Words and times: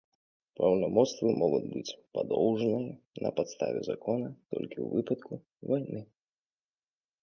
Паўнамоцтвы 0.59 1.29
могуць 1.41 1.69
быць 1.75 1.95
падоўжаныя 2.17 2.97
на 3.27 3.35
падставе 3.39 3.79
закона 3.91 4.27
толькі 4.53 4.73
ў 4.73 4.87
выпадку 4.99 5.33
вайны. 5.73 6.01